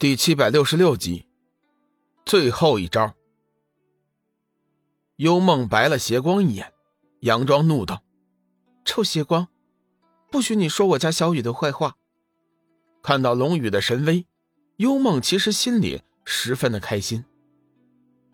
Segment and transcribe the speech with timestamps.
[0.00, 1.26] 第七百六十六集，
[2.24, 3.12] 最后一招。
[5.16, 6.72] 幽梦白了邪光一眼，
[7.20, 8.02] 佯装怒道
[8.82, 9.48] ：“臭邪光，
[10.30, 11.98] 不许你说我家小雨的坏话！”
[13.04, 14.24] 看到龙宇的神威，
[14.78, 17.22] 幽梦其实心里十分的开心。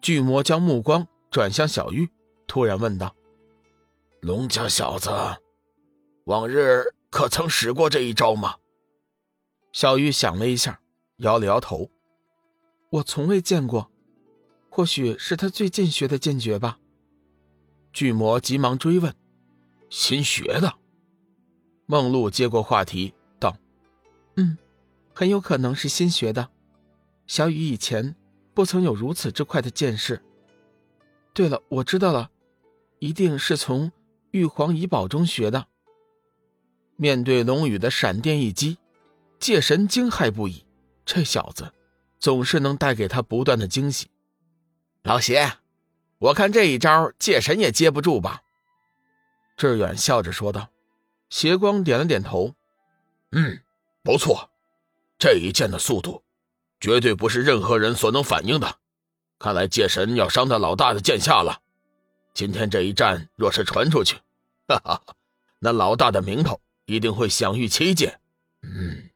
[0.00, 2.08] 巨魔将目光转向小玉，
[2.46, 3.16] 突然问道
[4.22, 5.10] ：“龙家小子，
[6.26, 8.54] 往日可曾使过这一招吗？”
[9.74, 10.80] 小玉想了一下。
[11.18, 11.90] 摇了摇头，
[12.90, 13.90] 我从未见过，
[14.68, 16.78] 或许是他最近学的剑诀吧。
[17.92, 19.14] 巨魔急忙追问
[19.88, 20.74] ：“新学的？”
[21.86, 23.56] 梦露接过话题道
[24.36, 24.58] ：“嗯，
[25.14, 26.50] 很有可能是新学的。
[27.26, 28.14] 小雨以前
[28.52, 30.22] 不曾有如此之快的见识。
[31.32, 32.30] 对了，我知道了，
[32.98, 33.90] 一定是从
[34.32, 35.68] 玉皇遗宝中学的。”
[36.96, 38.76] 面对龙宇的闪电一击，
[39.38, 40.65] 界神惊骇不已。
[41.06, 41.72] 这小子，
[42.18, 44.10] 总是能带给他不断的惊喜。
[45.04, 45.58] 老邪，
[46.18, 48.42] 我看这一招界神也接不住吧？
[49.56, 50.68] 志远笑着说道。
[51.30, 52.54] 邪光点了点头，
[53.32, 53.60] 嗯，
[54.02, 54.50] 不错，
[55.18, 56.22] 这一剑的速度，
[56.78, 58.78] 绝对不是任何人所能反应的。
[59.38, 61.60] 看来界神要伤到老大的剑下了。
[62.32, 64.16] 今天这一战若是传出去，
[64.68, 65.02] 哈哈，
[65.58, 68.18] 那老大的名头一定会享誉七界。
[68.62, 69.10] 嗯，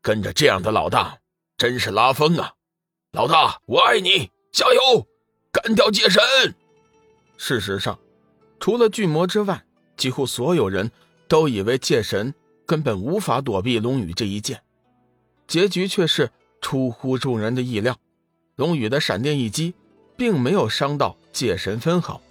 [0.00, 1.19] 跟着这样的老大。
[1.60, 2.54] 真是拉风啊！
[3.12, 5.06] 老大，我爱你，加油，
[5.52, 6.22] 干掉界神！
[7.36, 7.98] 事实上，
[8.58, 9.62] 除了巨魔之外，
[9.94, 10.90] 几乎所有人
[11.28, 12.32] 都以为界神
[12.64, 14.62] 根本无法躲避龙宇这一剑，
[15.46, 16.30] 结局却是
[16.62, 17.94] 出乎众人的意料。
[18.56, 19.74] 龙宇的闪电一击，
[20.16, 22.22] 并没有伤到界神分毫，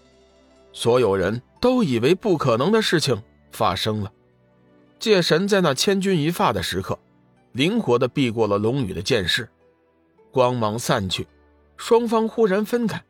[0.74, 4.12] 所有人都以为不可能的事情发生了。
[4.98, 6.98] 界神在那千钧一发的时刻。
[7.52, 9.50] 灵活的避过了龙宇的剑势，
[10.32, 11.28] 光芒散去，
[11.78, 13.04] 双方忽然分开。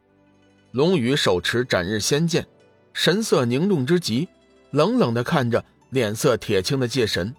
[0.72, 2.48] 龙宇手持斩日仙剑，
[2.94, 4.30] 神色凝重之极，
[4.72, 7.36] 冷冷的看着脸色铁青的界神，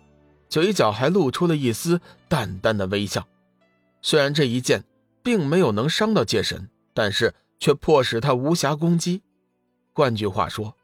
[0.49, 3.27] 嘴角还露出了一丝淡淡的微笑。
[4.03, 4.85] 虽然这一剑
[5.23, 9.23] 并没有能伤到界神，但是却迫使他无暇攻击。
[9.93, 10.77] 换句话说，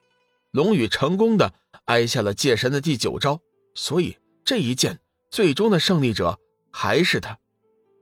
[0.50, 1.52] 龙宇成功的
[1.86, 3.40] 挨下了界神的第九招，
[3.74, 4.98] 所以这一剑。
[5.36, 6.40] 最终的胜利者
[6.72, 7.38] 还是他，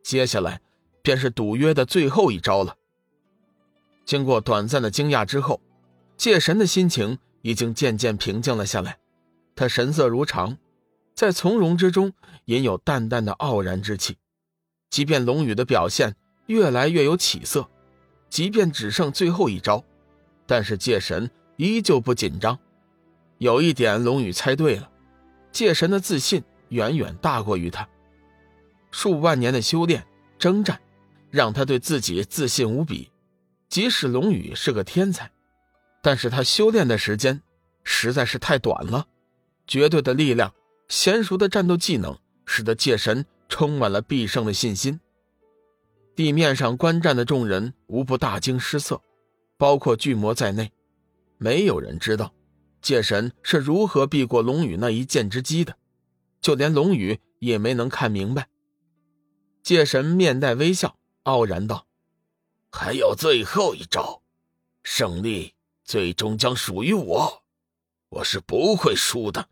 [0.05, 0.61] 接下来
[1.03, 2.77] 便是赌约的最后一招了。
[4.05, 5.61] 经过短暂的惊讶之后，
[6.17, 9.01] 界神的心情已经渐渐平静了下来。
[9.57, 10.57] 他神色如常，
[11.13, 12.13] 在从容之中
[12.45, 14.17] 隐有淡淡的傲然之气。
[14.89, 16.15] 即便龙宇的表现
[16.47, 17.69] 越来越有起色，
[18.31, 19.83] 即便只剩最后一招，
[20.47, 22.57] 但是界神依旧不紧张。
[23.39, 24.89] 有一点，龙宇猜对了，
[25.51, 26.41] 界神的自信。
[26.69, 27.89] 远远大过于他，
[28.91, 30.07] 数万年的修炼
[30.39, 30.81] 征战，
[31.31, 33.11] 让他对自己自信无比。
[33.69, 35.31] 即使龙宇是个天才，
[36.03, 37.43] 但是他修炼的时间
[37.83, 39.07] 实在是太短了。
[39.67, 40.55] 绝对的力量，
[40.89, 45.01] 娴熟的战斗技能，使得界神充满了必胜的信心。
[46.15, 49.01] 地面上观战的众人无不大惊失色，
[49.57, 50.71] 包括巨魔在内，
[51.39, 52.33] 没有人知道
[52.81, 55.77] 界神是如何避过龙宇那一剑之击的。
[56.45, 58.51] 就连龙宇也没能看明白。
[59.63, 61.87] 界神面带微笑，傲然道
[62.71, 64.21] ：“还有最后一招，
[64.83, 65.55] 胜利
[65.85, 67.43] 最终将属于我，
[68.11, 69.49] 我是不会输的。”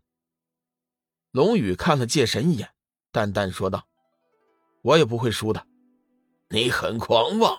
[1.33, 2.69] 龙宇看了界神一眼，
[3.11, 3.87] 淡淡说道
[4.83, 5.65] ：“我也不会输的。”
[6.49, 7.57] 你很狂妄。”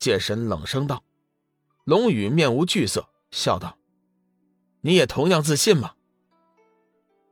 [0.00, 1.04] 界神冷声道。
[1.84, 3.78] 龙宇面无惧色，笑道
[4.82, 5.93] ：“你也同样自信吗？”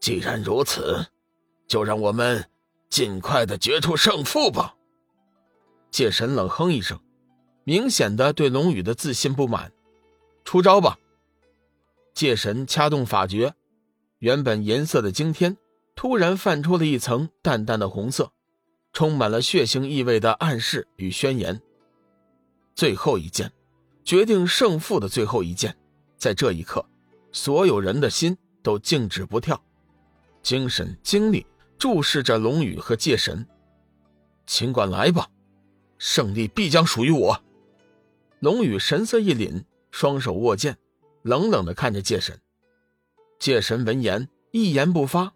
[0.03, 1.07] 既然如此，
[1.69, 2.51] 就让我们
[2.91, 4.75] 尽快的决出胜负吧。
[5.93, 6.99] 界神冷哼一声，
[7.63, 9.73] 明显的对龙宇的自信不满。
[10.45, 10.99] 出招吧！
[12.15, 13.55] 界神掐动法诀，
[14.19, 15.57] 原本银色的惊天
[15.95, 18.33] 突然泛出了一层淡淡的红色，
[18.93, 21.63] 充满了血腥意味的暗示与宣言。
[22.75, 23.53] 最后一剑，
[24.05, 25.77] 决定胜负的最后一剑，
[26.17, 26.85] 在这一刻，
[27.31, 29.63] 所有人的心都静止不跳。
[30.43, 31.47] 精神精力
[31.79, 33.47] 注视着龙宇和界神，
[34.47, 35.29] 尽管来吧，
[35.99, 37.43] 胜利必将属于我。
[38.41, 40.77] 龙宇神色一凛，双手握剑，
[41.23, 42.41] 冷冷的看着界神。
[43.39, 45.33] 界神闻言一言不发，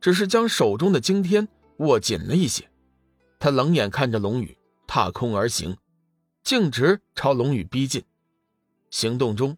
[0.00, 2.68] 只是将手中的惊天握紧了一些。
[3.38, 5.76] 他冷眼看着龙宇，踏空而行，
[6.42, 8.04] 径直朝龙宇逼近。
[8.90, 9.56] 行动中，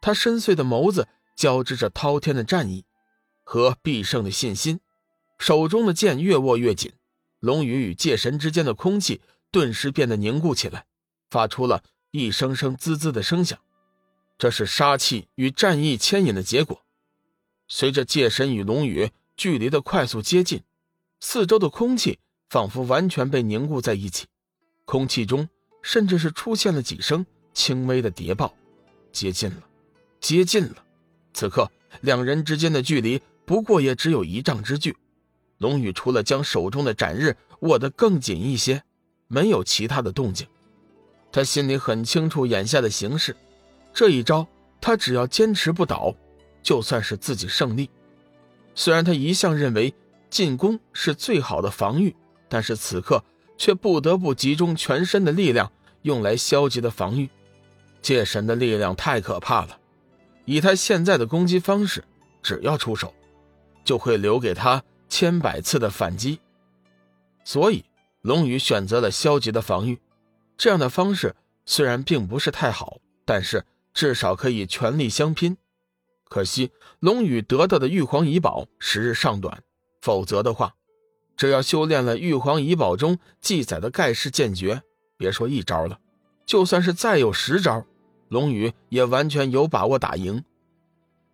[0.00, 2.84] 他深邃的眸子交织着滔天的战意。
[3.44, 4.80] 和必胜的信心，
[5.38, 6.92] 手中的剑越握越紧，
[7.38, 9.20] 龙宇与界神之间的空气
[9.52, 10.86] 顿时变得凝固起来，
[11.30, 13.58] 发出了一声声滋滋的声响。
[14.36, 16.82] 这是杀气与战意牵引的结果。
[17.68, 20.62] 随着界神与龙宇距离的快速接近，
[21.20, 22.18] 四周的空气
[22.50, 24.26] 仿佛完全被凝固在一起，
[24.84, 25.48] 空气中
[25.82, 28.54] 甚至是出现了几声轻微的谍报
[29.12, 29.62] ：“接近了，
[30.20, 30.84] 接近了。”
[31.32, 31.70] 此刻，
[32.00, 34.96] 两人之间的距离不过也只有一丈之距。
[35.58, 38.82] 龙宇除了将手中的斩日握得更紧一些，
[39.28, 40.46] 没有其他的动静。
[41.30, 43.36] 他心里很清楚眼下的形势，
[43.92, 44.46] 这一招
[44.80, 46.14] 他只要坚持不倒。
[46.62, 47.90] 就算是自己胜利，
[48.74, 49.92] 虽然他一向认为
[50.30, 52.16] 进攻是最好的防御，
[52.48, 53.22] 但是此刻
[53.58, 55.70] 却不得不集中全身的力量
[56.00, 57.28] 用来消极的防御。
[58.00, 59.78] 界神的力量太可怕了，
[60.46, 62.02] 以他现在的攻击方式，
[62.42, 63.12] 只要出手，
[63.84, 66.40] 就会留给他千百次的反击。
[67.44, 67.84] 所以，
[68.22, 70.00] 龙宇选择了消极的防御。
[70.56, 71.36] 这样的方式
[71.66, 75.56] 虽然并不是太好，但是至少可以全力相拼。
[76.24, 79.62] 可惜龙宇得到的玉皇遗宝时日尚短，
[80.00, 80.74] 否则的话，
[81.36, 84.82] 只要修炼了玉皇遗宝中记载的盖世剑诀，
[85.16, 85.98] 别说一招了，
[86.46, 87.84] 就算是再有十招，
[88.28, 90.42] 龙宇也完全有把握打赢。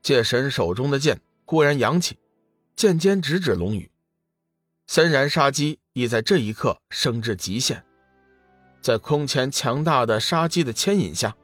[0.02, 2.19] 界神手中的剑忽然扬起，
[2.81, 3.91] 剑尖直指龙宇，
[4.87, 7.82] 森然杀机已在这一刻升至极限，
[8.81, 11.37] 在空前强大的杀机的牵引下，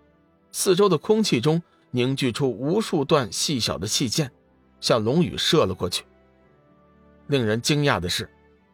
[0.51, 1.63] 四周的空气中。
[1.91, 4.33] 凝聚出无数段细小的气箭，
[4.81, 6.05] 向龙宇射了过去。
[7.27, 8.31] 令人惊讶的是，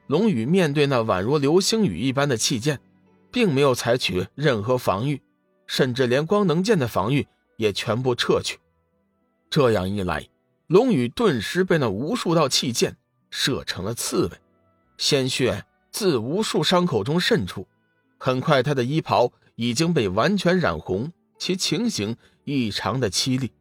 [0.07, 2.79] 龙宇面对那宛如流星雨一般的气剑，
[3.33, 5.21] 并没有采取任何防御，
[5.67, 7.27] 甚至连光能剑的防御
[7.57, 8.61] 也全部撤去。
[9.51, 10.29] 这样一来，
[10.73, 12.97] 龙宇顿时被那无数道气箭
[13.29, 14.39] 射成了刺猬，
[14.97, 17.69] 鲜血自无数伤口中渗出。
[18.17, 22.17] 很快，他的衣袍已经被完全染红，其情形。
[22.45, 23.53] 异常的凄厉。